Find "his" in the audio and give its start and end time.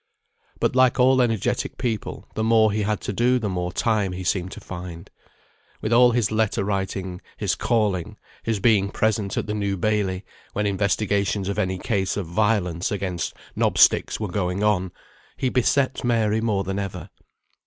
6.09-6.31, 7.37-7.53, 8.41-8.59